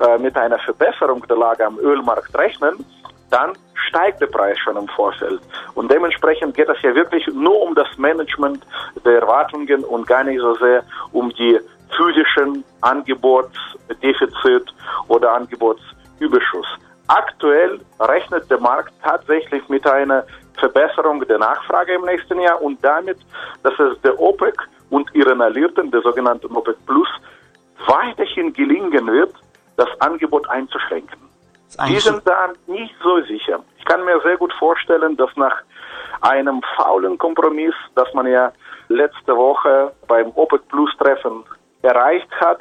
äh, 0.00 0.18
mit 0.18 0.36
einer 0.36 0.58
Verbesserung 0.58 1.26
der 1.26 1.36
Lage 1.36 1.64
am 1.64 1.78
Ölmarkt 1.78 2.36
rechnen, 2.36 2.84
dann 3.30 3.52
steigt 3.88 4.20
der 4.20 4.26
Preis 4.26 4.58
schon 4.58 4.76
im 4.76 4.88
Vorfeld. 4.88 5.40
Und 5.74 5.90
dementsprechend 5.90 6.54
geht 6.54 6.68
es 6.68 6.80
ja 6.82 6.94
wirklich 6.94 7.26
nur 7.28 7.60
um 7.62 7.74
das 7.74 7.88
Management 7.96 8.64
der 9.04 9.20
Erwartungen 9.20 9.84
und 9.84 10.06
gar 10.06 10.24
nicht 10.24 10.40
so 10.40 10.54
sehr 10.56 10.82
um 11.12 11.30
die 11.30 11.58
physischen 11.96 12.64
Angebotsdefizit 12.82 14.74
oder 15.08 15.32
Angebotsüberschuss. 15.32 16.66
Aktuell 17.08 17.80
rechnet 18.00 18.50
der 18.50 18.58
Markt 18.58 18.92
tatsächlich 19.02 19.68
mit 19.68 19.86
einer 19.86 20.24
Verbesserung 20.58 21.24
der 21.26 21.38
Nachfrage 21.38 21.94
im 21.94 22.02
nächsten 22.02 22.40
Jahr 22.40 22.60
und 22.60 22.82
damit, 22.82 23.18
dass 23.62 23.78
es 23.78 24.00
der 24.02 24.18
OPEC 24.18 24.54
und 24.90 25.12
ihren 25.14 25.40
Alliierten, 25.40 25.90
der 25.90 26.00
sogenannten 26.02 26.54
OPEC 26.56 26.76
Plus, 26.86 27.08
weiterhin 27.86 28.52
gelingen 28.52 29.06
wird, 29.06 29.34
das 29.76 29.88
Angebot 30.00 30.48
einzuschränken. 30.48 31.18
Die 31.88 31.98
sind 31.98 32.22
da 32.24 32.52
nicht 32.66 32.94
so 33.02 33.20
sicher. 33.22 33.62
Ich 33.78 33.84
kann 33.84 34.04
mir 34.04 34.20
sehr 34.22 34.36
gut 34.36 34.52
vorstellen, 34.54 35.16
dass 35.16 35.30
nach 35.36 35.56
einem 36.22 36.62
faulen 36.76 37.18
Kompromiss, 37.18 37.74
das 37.94 38.12
man 38.14 38.26
ja 38.26 38.52
letzte 38.88 39.36
Woche 39.36 39.92
beim 40.08 40.30
OPEC 40.34 40.66
Plus 40.68 40.90
Treffen 40.98 41.44
erreicht 41.82 42.30
hat, 42.40 42.60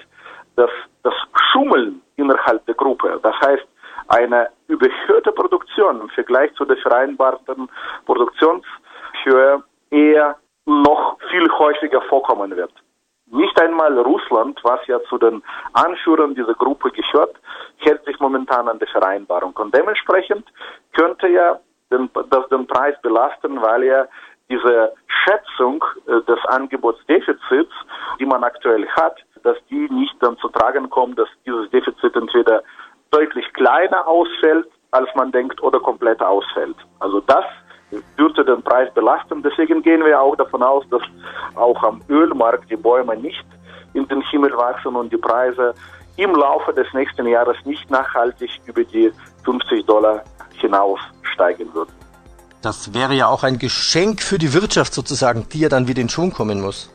dass 0.55 0.69
das 1.03 1.13
Schummeln 1.51 2.01
innerhalb 2.17 2.65
der 2.65 2.75
Gruppe, 2.75 3.19
das 3.21 3.35
heißt 3.41 3.65
eine 4.07 4.49
überhöhte 4.67 5.31
Produktion 5.31 6.01
im 6.01 6.09
Vergleich 6.09 6.53
zu 6.55 6.65
der 6.65 6.77
vereinbarten 6.77 7.69
Produktionshöhe 8.05 9.63
eher 9.89 10.35
noch 10.65 11.17
viel 11.29 11.49
häufiger 11.51 12.01
vorkommen 12.03 12.55
wird. 12.55 12.71
Nicht 13.27 13.59
einmal 13.59 13.97
Russland, 13.99 14.59
was 14.63 14.85
ja 14.87 14.99
zu 15.09 15.17
den 15.17 15.41
Anführern 15.73 16.35
dieser 16.35 16.53
Gruppe 16.53 16.91
gehört, 16.91 17.35
hält 17.77 18.03
sich 18.05 18.19
momentan 18.19 18.67
an 18.67 18.79
der 18.79 18.87
Vereinbarung. 18.87 19.53
Und 19.55 19.73
dementsprechend 19.73 20.47
könnte 20.93 21.27
ja 21.27 21.59
den, 21.91 22.09
das 22.29 22.47
den 22.49 22.67
Preis 22.67 22.95
belasten, 23.01 23.61
weil 23.61 23.83
ja 23.83 24.07
diese 24.49 24.93
Schätzung 25.07 25.83
äh, 26.07 26.21
des 26.21 26.39
Angebotsdefizits, 26.45 27.73
die 28.19 28.25
man 28.25 28.43
aktuell 28.43 28.87
hat, 28.89 29.17
dass 29.43 29.57
die 29.69 29.87
nicht 29.89 30.15
dann 30.21 30.37
zu 30.37 30.49
tragen 30.49 30.89
kommt, 30.89 31.17
dass 31.17 31.29
dieses 31.45 31.69
Defizit 31.71 32.15
entweder 32.15 32.63
deutlich 33.15 33.45
kleiner 33.53 34.07
ausfällt, 34.07 34.67
als 34.91 35.07
man 35.15 35.31
denkt, 35.31 35.61
oder 35.63 35.79
komplett 35.79 36.21
ausfällt. 36.21 36.75
Also 36.99 37.21
das 37.21 37.45
dürfte 38.17 38.43
den 38.43 38.61
Preis 38.61 38.93
belasten. 38.93 39.41
Deswegen 39.41 39.81
gehen 39.81 40.03
wir 40.03 40.19
auch 40.19 40.35
davon 40.35 40.61
aus, 40.63 40.83
dass 40.89 41.01
auch 41.55 41.81
am 41.83 42.01
Ölmarkt 42.09 42.69
die 42.69 42.75
Bäume 42.75 43.15
nicht 43.15 43.45
in 43.93 44.07
den 44.07 44.21
Himmel 44.21 44.51
wachsen 44.57 44.95
und 44.95 45.13
die 45.13 45.17
Preise 45.17 45.73
im 46.17 46.35
Laufe 46.35 46.73
des 46.73 46.87
nächsten 46.93 47.27
Jahres 47.27 47.57
nicht 47.65 47.89
nachhaltig 47.89 48.49
über 48.65 48.83
die 48.83 49.11
50 49.43 49.85
Dollar 49.85 50.23
hinaus 50.59 50.99
steigen 51.33 51.73
würden. 51.73 51.93
Das 52.61 52.93
wäre 52.93 53.13
ja 53.13 53.27
auch 53.27 53.43
ein 53.43 53.59
Geschenk 53.59 54.21
für 54.21 54.37
die 54.37 54.53
Wirtschaft 54.53 54.93
sozusagen, 54.93 55.47
die 55.49 55.59
ja 55.59 55.69
dann 55.69 55.87
wieder 55.87 56.01
in 56.01 56.09
Schwung 56.09 56.31
kommen 56.31 56.61
muss. 56.61 56.89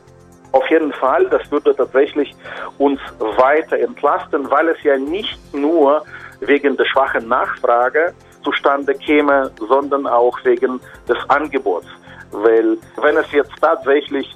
Auf 0.51 0.69
jeden 0.69 0.91
Fall, 0.93 1.27
das 1.29 1.49
würde 1.51 1.75
tatsächlich 1.75 2.35
uns 2.77 2.99
weiter 3.19 3.77
entlasten, 3.77 4.49
weil 4.51 4.69
es 4.69 4.83
ja 4.83 4.97
nicht 4.97 5.39
nur 5.53 6.03
wegen 6.41 6.75
der 6.75 6.85
schwachen 6.85 7.27
Nachfrage 7.27 8.13
zustande 8.43 8.93
käme, 8.95 9.51
sondern 9.67 10.07
auch 10.07 10.37
wegen 10.43 10.79
des 11.07 11.17
Angebots. 11.29 11.87
Weil 12.31 12.77
wenn 13.01 13.17
es 13.17 13.31
jetzt 13.31 13.53
tatsächlich 13.61 14.35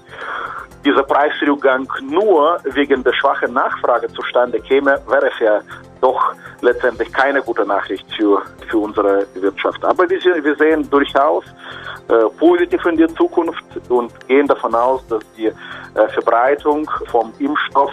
dieser 0.85 1.03
Preisrückgang 1.03 1.87
nur 2.01 2.59
wegen 2.63 3.03
der 3.03 3.13
schwachen 3.13 3.53
Nachfrage 3.53 4.07
zustande 4.13 4.59
käme, 4.59 4.99
wäre 5.07 5.29
es 5.29 5.39
ja 5.39 5.59
doch 6.05 6.35
letztendlich 6.61 7.11
keine 7.11 7.41
gute 7.41 7.65
Nachricht 7.65 8.05
für, 8.15 8.41
für 8.69 8.77
unsere 8.77 9.25
Wirtschaft. 9.33 9.83
Aber 9.83 10.07
wir, 10.09 10.55
sehen 10.55 10.87
durchaus 10.89 11.43
äh, 12.07 12.29
positiv 12.37 12.85
in 12.85 12.97
die 12.97 13.07
Zukunft 13.15 13.63
und 13.89 14.11
gehen 14.27 14.47
davon 14.47 14.75
aus, 14.75 15.01
dass 15.07 15.23
die 15.35 15.47
äh, 15.47 15.53
Verbreitung 16.13 16.89
vom 17.11 17.33
Impfstoff 17.39 17.91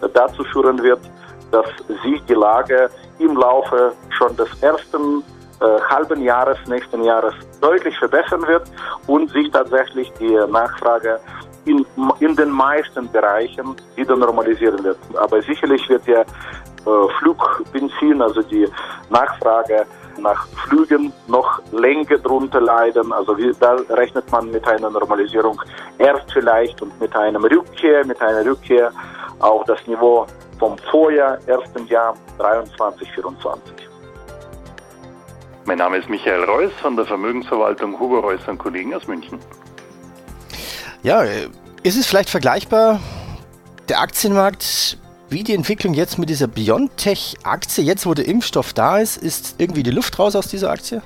äh, 0.00 0.08
dazu 0.12 0.42
führen 0.52 0.82
wird, 0.82 1.00
dass 1.52 1.66
sich 2.02 2.20
die 2.24 2.34
Lage 2.34 2.90
im 3.20 3.36
Laufe 3.36 3.92
schon 4.16 4.36
des 4.36 4.50
ersten 4.60 5.22
äh, 5.60 5.80
halben 5.88 6.20
Jahres 6.22 6.58
nächsten 6.66 7.04
Jahres 7.04 7.34
deutlich 7.60 7.96
verbessern 7.96 8.44
wird 8.48 8.64
und 9.06 9.30
sich 9.30 9.48
tatsächlich 9.52 10.12
die 10.18 10.34
Nachfrage 10.50 11.20
in, 11.64 11.86
in 12.20 12.34
den 12.34 12.50
meisten 12.50 13.10
Bereichen 13.10 13.76
wieder 13.94 14.16
normalisieren 14.16 14.82
wird. 14.82 14.98
Aber 15.14 15.40
sicherlich 15.42 15.88
wird 15.88 16.06
ja 16.06 16.24
Flugbenzin, 17.18 18.20
also 18.20 18.42
die 18.42 18.68
Nachfrage 19.10 19.86
nach 20.18 20.46
Flügen 20.66 21.12
noch 21.26 21.60
länger 21.72 22.18
drunter 22.18 22.60
leiden. 22.60 23.12
Also 23.12 23.36
wie, 23.38 23.52
da 23.60 23.76
rechnet 23.90 24.30
man 24.30 24.50
mit 24.50 24.66
einer 24.66 24.90
Normalisierung 24.90 25.60
erst 25.98 26.32
vielleicht 26.32 26.80
und 26.82 26.98
mit 27.00 27.14
einem 27.16 27.44
Rückkehr, 27.44 28.04
mit 28.04 28.20
einer 28.20 28.44
Rückkehr 28.44 28.92
auf 29.38 29.64
das 29.64 29.84
Niveau 29.86 30.26
vom 30.58 30.76
Vorjahr, 30.90 31.38
ersten 31.46 31.86
Jahr 31.86 32.14
23, 32.38 33.10
24. 33.12 33.72
Mein 35.64 35.78
Name 35.78 35.98
ist 35.98 36.08
Michael 36.08 36.44
Reuss 36.44 36.72
von 36.80 36.96
der 36.96 37.06
Vermögensverwaltung 37.06 37.98
Hugo 37.98 38.18
Reuss 38.18 38.46
und 38.48 38.58
Kollegen 38.58 38.94
aus 38.94 39.06
München. 39.06 39.38
Ja, 41.02 41.22
ist 41.82 41.96
es 41.96 42.06
vielleicht 42.06 42.30
vergleichbar, 42.30 43.00
der 43.88 44.00
Aktienmarkt, 44.00 44.98
wie 45.32 45.42
die 45.42 45.54
Entwicklung 45.54 45.94
jetzt 45.94 46.18
mit 46.18 46.28
dieser 46.28 46.46
BioNTech-Aktie, 46.46 47.82
jetzt 47.82 48.06
wo 48.06 48.14
der 48.14 48.26
Impfstoff 48.26 48.72
da 48.72 48.98
ist, 48.98 49.16
ist 49.16 49.54
irgendwie 49.58 49.82
die 49.82 49.90
Luft 49.90 50.18
raus 50.18 50.36
aus 50.36 50.46
dieser 50.46 50.70
Aktie? 50.70 51.02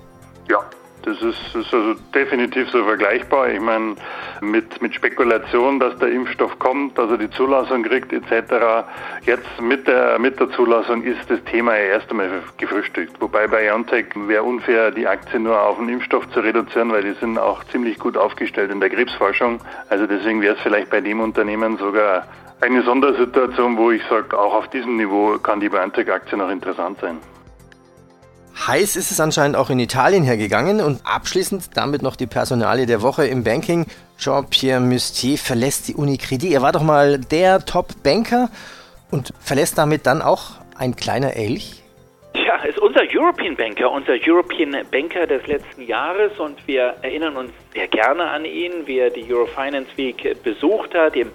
Ja, 0.49 0.59
das 1.07 1.23
ist, 1.23 1.55
ist 1.55 1.73
also 1.73 1.95
definitiv 2.13 2.69
so 2.71 2.85
vergleichbar. 2.85 3.49
Ich 3.51 3.61
meine, 3.61 3.95
mit, 4.41 4.83
mit 4.83 4.93
Spekulation, 4.93 5.79
dass 5.79 5.97
der 5.99 6.09
Impfstoff 6.09 6.59
kommt, 6.59 6.99
dass 6.99 7.11
er 7.11 7.19
die 7.19 7.31
Zulassung 7.31 7.85
kriegt 7.85 8.13
etc. 8.13 8.85
Jetzt 9.25 9.61
mit 9.61 9.87
der, 9.87 10.19
mit 10.19 10.41
der 10.41 10.51
Zulassung 10.51 11.05
ist 11.05 11.31
das 11.31 11.43
Thema 11.45 11.77
ja 11.77 11.85
erst 11.85 12.11
einmal 12.11 12.29
gefrühstückt. 12.59 13.21
Wobei 13.21 13.47
bei 13.47 13.67
BioNTech 13.67 14.07
wäre 14.27 14.43
unfair, 14.43 14.91
die 14.91 15.07
Aktie 15.07 15.39
nur 15.39 15.61
auf 15.61 15.79
den 15.79 15.89
Impfstoff 15.89 16.29
zu 16.31 16.41
reduzieren, 16.41 16.91
weil 16.91 17.03
die 17.03 17.15
sind 17.21 17.39
auch 17.39 17.63
ziemlich 17.65 17.99
gut 18.01 18.17
aufgestellt 18.17 18.73
in 18.73 18.81
der 18.81 18.91
Krebsforschung. 18.91 19.61
Also 19.89 20.07
deswegen 20.09 20.43
wäre 20.43 20.57
es 20.57 20.61
vielleicht 20.61 20.91
bei 20.91 21.01
dem 21.01 21.21
Unternehmen 21.21 21.79
sogar 21.79 22.27
eine 22.61 22.83
Sondersituation, 22.83 23.77
wo 23.77 23.93
ich 23.93 24.03
sage, 24.11 24.37
auch 24.37 24.55
auf 24.55 24.69
diesem 24.71 24.97
Niveau 24.97 25.39
kann 25.39 25.61
die 25.61 25.69
BioNTech-Aktie 25.69 26.37
noch 26.37 26.51
interessant 26.51 26.99
sein. 27.01 27.19
Heiß 28.67 28.97
ist 28.97 29.13
es 29.13 29.21
anscheinend 29.21 29.57
auch 29.57 29.71
in 29.71 29.79
Italien 29.79 30.25
hergegangen 30.25 30.81
und 30.81 31.01
abschließend 31.05 31.77
damit 31.77 32.03
noch 32.03 32.17
die 32.17 32.27
Personalie 32.27 32.87
der 32.87 33.01
Woche 33.01 33.25
im 33.25 33.45
Banking. 33.45 33.87
Jean-Pierre 34.19 34.81
Mustier 34.81 35.39
verlässt 35.39 35.87
die 35.87 35.95
Unicredit. 35.95 36.53
Er 36.53 36.63
war 36.63 36.73
doch 36.73 36.83
mal 36.83 37.19
der 37.19 37.65
Top-Banker 37.65 38.51
und 39.13 39.33
verlässt 39.39 39.79
damit 39.79 40.07
dann 40.07 40.21
auch 40.21 40.55
ein 40.77 40.97
kleiner 40.97 41.37
Elch? 41.37 41.85
Ja, 42.35 42.57
ist 42.65 42.81
unser 42.81 43.03
European 43.15 43.55
Banker, 43.55 43.89
unser 43.89 44.15
European 44.27 44.77
Banker 44.91 45.29
des 45.29 45.47
letzten 45.47 45.83
Jahres 45.83 46.37
und 46.41 46.59
wir 46.67 46.97
erinnern 47.03 47.37
uns 47.37 47.53
sehr 47.73 47.87
gerne 47.87 48.25
an 48.25 48.45
ihn, 48.45 48.73
wie 48.87 48.99
er 48.99 49.11
die 49.11 49.33
Eurofinance 49.33 49.97
Week 49.97 50.43
besucht 50.43 50.93
hat, 50.93 51.15
im 51.15 51.31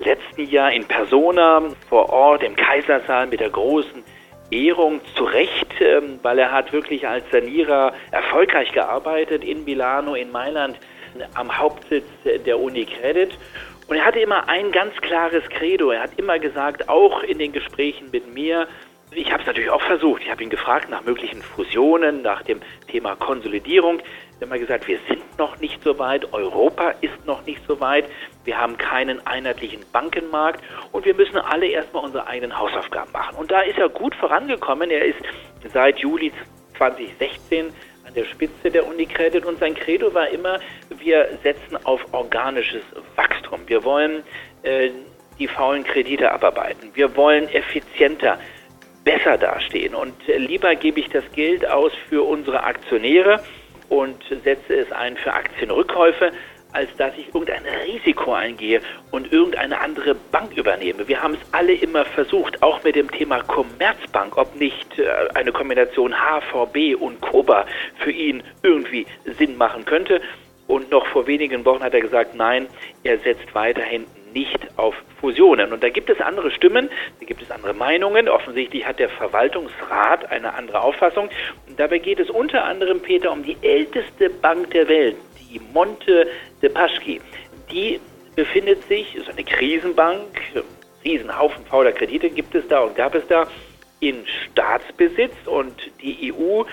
letzten 0.00 0.42
Jahr 0.42 0.70
in 0.72 0.84
Persona 0.84 1.62
vor 1.88 2.10
Ort 2.10 2.42
im 2.42 2.54
Kaisersaal 2.54 3.28
mit 3.28 3.40
der 3.40 3.50
großen 3.50 4.04
Ehrung 4.50 5.00
zu 5.16 5.24
Recht, 5.24 5.80
ähm, 5.80 6.18
weil 6.22 6.38
er 6.38 6.52
hat 6.52 6.72
wirklich 6.72 7.06
als 7.06 7.24
Sanierer 7.30 7.92
erfolgreich 8.10 8.72
gearbeitet 8.72 9.44
in 9.44 9.64
Milano, 9.64 10.14
in 10.14 10.30
Mailand, 10.30 10.78
am 11.34 11.56
Hauptsitz 11.56 12.04
der 12.24 12.58
Unicredit. 12.58 13.36
Und 13.88 13.96
er 13.96 14.04
hatte 14.04 14.20
immer 14.20 14.48
ein 14.48 14.72
ganz 14.72 14.94
klares 14.96 15.44
Credo. 15.48 15.90
Er 15.90 16.02
hat 16.02 16.18
immer 16.18 16.38
gesagt, 16.38 16.88
auch 16.88 17.22
in 17.22 17.38
den 17.38 17.52
Gesprächen 17.52 18.10
mit 18.10 18.32
mir, 18.34 18.66
ich 19.12 19.30
habe 19.30 19.40
es 19.40 19.46
natürlich 19.46 19.70
auch 19.70 19.82
versucht. 19.82 20.22
Ich 20.22 20.30
habe 20.30 20.42
ihn 20.42 20.50
gefragt 20.50 20.90
nach 20.90 21.04
möglichen 21.04 21.40
Fusionen, 21.40 22.22
nach 22.22 22.42
dem 22.42 22.60
Thema 22.88 23.14
Konsolidierung. 23.14 24.00
Wir 24.38 24.46
haben 24.46 24.54
immer 24.54 24.58
gesagt, 24.58 24.86
wir 24.86 24.98
sind 25.08 25.38
noch 25.38 25.58
nicht 25.60 25.82
so 25.82 25.98
weit, 25.98 26.32
Europa 26.34 26.90
ist 27.00 27.24
noch 27.24 27.46
nicht 27.46 27.60
so 27.66 27.80
weit, 27.80 28.04
wir 28.44 28.58
haben 28.58 28.76
keinen 28.76 29.26
einheitlichen 29.26 29.80
Bankenmarkt 29.92 30.62
und 30.92 31.06
wir 31.06 31.14
müssen 31.14 31.38
alle 31.38 31.66
erstmal 31.66 32.04
unsere 32.04 32.26
eigenen 32.26 32.58
Hausaufgaben 32.58 33.10
machen. 33.12 33.36
Und 33.36 33.50
da 33.50 33.62
ist 33.62 33.78
er 33.78 33.88
gut 33.88 34.14
vorangekommen. 34.14 34.90
Er 34.90 35.06
ist 35.06 35.18
seit 35.72 36.00
Juli 36.00 36.32
2016 36.76 37.72
an 38.06 38.14
der 38.14 38.24
Spitze 38.26 38.70
der 38.70 38.86
Unicredit 38.86 39.46
und 39.46 39.58
sein 39.58 39.74
Credo 39.74 40.12
war 40.12 40.28
immer, 40.28 40.60
wir 40.98 41.38
setzen 41.42 41.78
auf 41.84 42.02
organisches 42.12 42.82
Wachstum. 43.16 43.60
Wir 43.66 43.84
wollen 43.84 44.22
äh, 44.64 44.90
die 45.38 45.48
faulen 45.48 45.82
Kredite 45.82 46.30
abarbeiten. 46.30 46.90
Wir 46.92 47.16
wollen 47.16 47.48
effizienter, 47.48 48.38
besser 49.02 49.38
dastehen 49.38 49.94
und 49.94 50.28
äh, 50.28 50.36
lieber 50.36 50.74
gebe 50.74 51.00
ich 51.00 51.08
das 51.08 51.24
Geld 51.32 51.66
aus 51.66 51.92
für 52.08 52.22
unsere 52.22 52.64
Aktionäre 52.64 53.40
und 53.88 54.16
setze 54.44 54.74
es 54.74 54.90
ein 54.92 55.16
für 55.16 55.32
Aktienrückkäufe, 55.32 56.32
als 56.72 56.94
dass 56.98 57.16
ich 57.16 57.28
irgendein 57.28 57.62
Risiko 57.86 58.34
eingehe 58.34 58.80
und 59.10 59.32
irgendeine 59.32 59.80
andere 59.80 60.14
Bank 60.14 60.56
übernehme. 60.56 61.08
Wir 61.08 61.22
haben 61.22 61.34
es 61.34 61.40
alle 61.52 61.72
immer 61.72 62.04
versucht, 62.04 62.62
auch 62.62 62.82
mit 62.84 62.96
dem 62.96 63.10
Thema 63.10 63.42
Commerzbank, 63.44 64.36
ob 64.36 64.54
nicht 64.56 64.98
äh, 64.98 65.08
eine 65.34 65.52
Kombination 65.52 66.14
HVB 66.14 66.94
und 67.00 67.20
Koba 67.22 67.64
für 67.98 68.10
ihn 68.10 68.42
irgendwie 68.62 69.06
Sinn 69.38 69.56
machen 69.56 69.84
könnte. 69.86 70.20
Und 70.66 70.90
noch 70.90 71.06
vor 71.06 71.26
wenigen 71.26 71.64
Wochen 71.64 71.82
hat 71.82 71.94
er 71.94 72.00
gesagt, 72.00 72.34
nein, 72.34 72.66
er 73.04 73.18
setzt 73.18 73.54
weiterhin 73.54 74.04
nicht 74.36 74.58
auf 74.76 74.94
Fusionen. 75.18 75.72
Und 75.72 75.82
da 75.82 75.88
gibt 75.88 76.10
es 76.10 76.20
andere 76.20 76.50
Stimmen, 76.50 76.90
da 77.20 77.26
gibt 77.26 77.40
es 77.40 77.50
andere 77.50 77.72
Meinungen. 77.72 78.28
Offensichtlich 78.28 78.86
hat 78.86 78.98
der 78.98 79.08
Verwaltungsrat 79.08 80.30
eine 80.30 80.52
andere 80.54 80.82
Auffassung. 80.82 81.30
Und 81.66 81.80
dabei 81.80 81.98
geht 81.98 82.20
es 82.20 82.28
unter 82.28 82.64
anderem, 82.64 83.00
Peter, 83.00 83.32
um 83.32 83.42
die 83.42 83.56
älteste 83.62 84.28
Bank 84.28 84.70
der 84.72 84.88
Welt, 84.88 85.16
die 85.50 85.60
Monte 85.72 86.28
de 86.60 86.68
Paschi. 86.68 87.20
Die 87.72 87.98
befindet 88.34 88.86
sich, 88.88 89.16
ist 89.16 89.30
eine 89.30 89.42
Krisenbank, 89.42 90.38
Riesenhaufen 91.02 91.64
fauler 91.64 91.92
Kredite 91.92 92.28
gibt 92.28 92.54
es 92.54 92.66
da 92.68 92.80
und 92.80 92.96
gab 92.96 93.14
es 93.14 93.26
da 93.28 93.46
in 94.00 94.26
Staatsbesitz 94.26 95.34
und 95.46 95.74
die 96.02 96.32
EU 96.32 96.64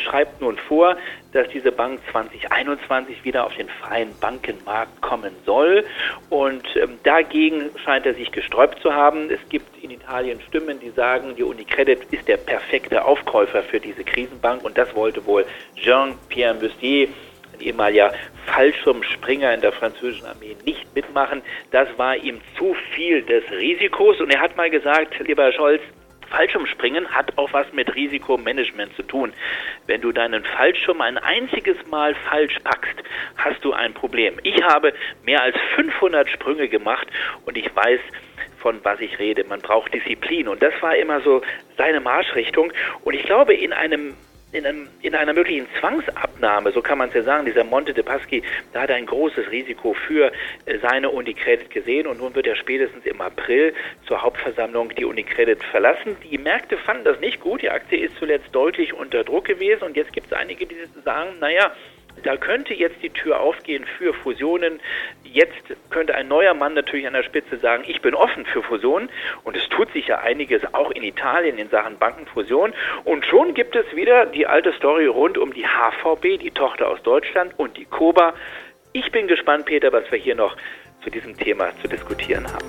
schreibt 0.00 0.40
nun 0.40 0.56
vor, 0.56 0.96
dass 1.32 1.48
diese 1.48 1.72
Bank 1.72 2.00
2021 2.12 3.24
wieder 3.24 3.44
auf 3.44 3.54
den 3.56 3.68
freien 3.68 4.10
Bankenmarkt 4.20 5.00
kommen 5.02 5.34
soll. 5.44 5.84
Und 6.30 6.64
ähm, 6.76 6.98
dagegen 7.02 7.70
scheint 7.84 8.06
er 8.06 8.14
sich 8.14 8.30
gesträubt 8.30 8.80
zu 8.80 8.94
haben. 8.94 9.30
Es 9.30 9.40
gibt 9.48 9.82
in 9.82 9.90
Italien 9.90 10.40
Stimmen, 10.48 10.78
die 10.80 10.90
sagen, 10.90 11.34
die 11.36 11.42
Unicredit 11.42 12.04
ist 12.12 12.28
der 12.28 12.36
perfekte 12.36 13.04
Aufkäufer 13.04 13.62
für 13.62 13.80
diese 13.80 14.04
Krisenbank. 14.04 14.64
Und 14.64 14.78
das 14.78 14.94
wollte 14.94 15.26
wohl 15.26 15.44
Jean-Pierre 15.76 16.54
Mustier, 16.54 17.08
ein 17.52 17.60
ehemaliger 17.60 18.12
Fallschirmspringer 18.46 19.54
in 19.54 19.60
der 19.60 19.72
französischen 19.72 20.26
Armee, 20.26 20.56
nicht 20.64 20.94
mitmachen. 20.94 21.42
Das 21.70 21.88
war 21.96 22.16
ihm 22.16 22.40
zu 22.58 22.74
viel 22.94 23.22
des 23.22 23.44
Risikos. 23.50 24.20
Und 24.20 24.30
er 24.30 24.40
hat 24.40 24.56
mal 24.56 24.70
gesagt, 24.70 25.18
lieber 25.20 25.44
Herr 25.44 25.52
Scholz, 25.52 25.82
Fallschirmspringen 26.30 27.08
hat 27.08 27.36
auch 27.38 27.52
was 27.52 27.72
mit 27.72 27.94
Risikomanagement 27.94 28.94
zu 28.96 29.02
tun. 29.02 29.32
Wenn 29.86 30.00
du 30.00 30.12
deinen 30.12 30.44
Fallschirm 30.44 31.00
ein 31.00 31.18
einziges 31.18 31.76
Mal 31.90 32.14
falsch 32.28 32.58
packst, 32.64 33.02
hast 33.36 33.64
du 33.64 33.72
ein 33.72 33.94
Problem. 33.94 34.38
Ich 34.42 34.62
habe 34.62 34.92
mehr 35.24 35.42
als 35.42 35.56
500 35.76 36.28
Sprünge 36.30 36.68
gemacht 36.68 37.06
und 37.44 37.56
ich 37.56 37.74
weiß, 37.74 38.00
von 38.58 38.80
was 38.82 39.00
ich 39.00 39.18
rede. 39.18 39.44
Man 39.44 39.60
braucht 39.60 39.92
Disziplin 39.92 40.48
und 40.48 40.62
das 40.62 40.72
war 40.80 40.96
immer 40.96 41.20
so 41.20 41.42
seine 41.76 42.00
Marschrichtung 42.00 42.72
und 43.02 43.14
ich 43.14 43.24
glaube, 43.24 43.54
in 43.54 43.72
einem 43.72 44.14
in, 44.54 44.64
einem, 44.64 44.88
in 45.02 45.14
einer 45.14 45.32
möglichen 45.32 45.66
Zwangsabnahme, 45.80 46.70
so 46.72 46.80
kann 46.80 46.98
man 46.98 47.08
es 47.08 47.14
ja 47.14 47.22
sagen, 47.22 47.44
dieser 47.44 47.64
Monte 47.64 47.92
de 47.92 48.04
Paschi, 48.04 48.42
da 48.72 48.82
hat 48.82 48.90
er 48.90 48.96
ein 48.96 49.06
großes 49.06 49.50
Risiko 49.50 49.94
für 49.94 50.30
äh, 50.64 50.78
seine 50.78 51.10
Unicredit 51.10 51.70
gesehen 51.70 52.06
und 52.06 52.20
nun 52.20 52.34
wird 52.34 52.46
er 52.46 52.54
spätestens 52.54 53.04
im 53.04 53.20
April 53.20 53.74
zur 54.06 54.22
Hauptversammlung 54.22 54.94
die 54.94 55.04
Unicredit 55.04 55.62
verlassen. 55.64 56.16
Die 56.22 56.38
Märkte 56.38 56.78
fanden 56.78 57.04
das 57.04 57.18
nicht 57.20 57.40
gut, 57.40 57.62
die 57.62 57.70
Aktie 57.70 57.98
ist 57.98 58.16
zuletzt 58.18 58.48
deutlich 58.52 58.94
unter 58.94 59.24
Druck 59.24 59.46
gewesen 59.46 59.82
und 59.82 59.96
jetzt 59.96 60.12
gibt 60.12 60.28
es 60.28 60.32
einige, 60.32 60.66
die 60.66 60.76
sagen, 61.04 61.30
naja, 61.40 61.72
da 62.22 62.36
könnte 62.36 62.74
jetzt 62.74 63.02
die 63.02 63.10
Tür 63.10 63.40
aufgehen 63.40 63.84
für 63.98 64.14
Fusionen. 64.14 64.80
Jetzt 65.24 65.62
könnte 65.90 66.14
ein 66.14 66.28
neuer 66.28 66.54
Mann 66.54 66.74
natürlich 66.74 67.06
an 67.06 67.12
der 67.12 67.22
Spitze 67.22 67.58
sagen, 67.58 67.84
ich 67.86 68.00
bin 68.00 68.14
offen 68.14 68.46
für 68.46 68.62
Fusionen. 68.62 69.08
Und 69.42 69.56
es 69.56 69.68
tut 69.68 69.92
sich 69.92 70.06
ja 70.06 70.20
einiges 70.20 70.62
auch 70.72 70.90
in 70.90 71.02
Italien 71.02 71.58
in 71.58 71.68
Sachen 71.68 71.98
Bankenfusion. 71.98 72.72
Und 73.04 73.26
schon 73.26 73.54
gibt 73.54 73.76
es 73.76 73.84
wieder 73.94 74.26
die 74.26 74.46
alte 74.46 74.72
Story 74.72 75.06
rund 75.06 75.38
um 75.38 75.52
die 75.52 75.66
HVB, 75.66 76.38
die 76.40 76.50
Tochter 76.50 76.88
aus 76.88 77.02
Deutschland, 77.02 77.52
und 77.58 77.76
die 77.76 77.84
Koba. 77.84 78.34
Ich 78.92 79.10
bin 79.10 79.28
gespannt, 79.28 79.66
Peter, 79.66 79.92
was 79.92 80.10
wir 80.10 80.18
hier 80.18 80.34
noch 80.34 80.56
zu 81.02 81.10
diesem 81.10 81.36
Thema 81.36 81.70
zu 81.82 81.88
diskutieren 81.88 82.46
haben. 82.46 82.64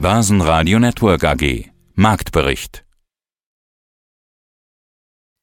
Börsenradio 0.00 0.78
Network 0.78 1.24
AG 1.24 1.70
Marktbericht 1.94 2.84